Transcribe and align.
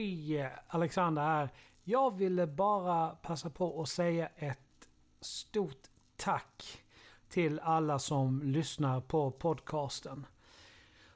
Hej! 0.00 0.50
Alexander 0.68 1.22
här. 1.22 1.48
Jag 1.84 2.16
ville 2.16 2.46
bara 2.46 3.08
passa 3.08 3.50
på 3.50 3.82
att 3.82 3.88
säga 3.88 4.28
ett 4.36 4.88
stort 5.20 5.88
tack 6.16 6.82
till 7.28 7.60
alla 7.60 7.98
som 7.98 8.42
lyssnar 8.42 9.00
på 9.00 9.30
podcasten. 9.30 10.26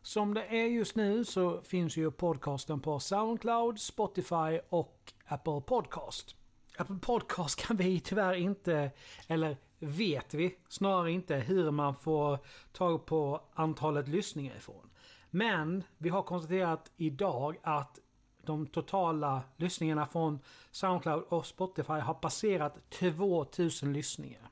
Som 0.03 0.35
det 0.35 0.45
är 0.45 0.67
just 0.67 0.97
nu 0.97 1.25
så 1.25 1.63
finns 1.63 1.97
ju 1.97 2.11
podcasten 2.11 2.81
på 2.81 3.01
Soundcloud, 3.01 3.81
Spotify 3.81 4.61
och 4.69 5.13
Apple 5.27 5.61
Podcast. 5.61 6.37
Apple 6.79 6.99
Podcast 6.99 7.67
kan 7.67 7.77
vi 7.77 8.01
tyvärr 8.01 8.35
inte, 8.35 8.91
eller 9.29 9.57
vet 9.79 10.35
vi 10.35 10.57
snarare 10.69 11.13
inte 11.13 11.35
hur 11.35 11.71
man 11.71 11.95
får 11.95 12.39
tag 12.73 13.07
på 13.07 13.41
antalet 13.55 14.09
lyssningar 14.09 14.57
ifrån. 14.57 14.91
Men 15.31 15.85
vi 15.99 16.09
har 16.09 16.23
konstaterat 16.23 16.93
idag 16.97 17.57
att 17.63 17.99
de 18.47 18.67
totala 18.67 19.43
lyssningarna 19.57 20.07
från 20.07 20.39
Soundcloud 20.71 21.25
och 21.29 21.47
Spotify 21.47 21.93
har 21.93 22.15
passerat 22.15 22.91
2000 22.91 23.93
lyssningar. 23.93 24.51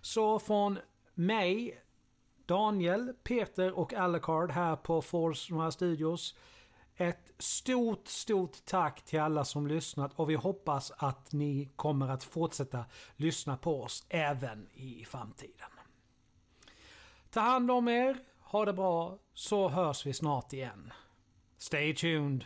Så 0.00 0.38
från 0.38 0.78
mig, 1.14 1.82
Daniel, 2.46 3.12
Peter 3.22 3.72
och 3.72 3.94
Alucard 3.94 4.50
här 4.50 4.76
på 4.76 5.02
Force 5.02 5.72
Studios. 5.72 6.34
Ett 6.96 7.32
stort, 7.38 8.08
stort 8.08 8.64
tack 8.64 9.02
till 9.02 9.20
alla 9.20 9.44
som 9.44 9.66
lyssnat 9.66 10.12
och 10.16 10.30
vi 10.30 10.34
hoppas 10.34 10.92
att 10.96 11.32
ni 11.32 11.68
kommer 11.76 12.08
att 12.08 12.24
fortsätta 12.24 12.84
lyssna 13.16 13.56
på 13.56 13.82
oss 13.82 14.06
även 14.08 14.68
i 14.72 15.04
framtiden. 15.04 15.70
Ta 17.30 17.40
hand 17.40 17.70
om 17.70 17.88
er, 17.88 18.18
ha 18.40 18.64
det 18.64 18.72
bra, 18.72 19.18
så 19.34 19.68
hörs 19.68 20.06
vi 20.06 20.12
snart 20.12 20.52
igen. 20.52 20.92
Stay 21.58 21.94
tuned! 21.94 22.44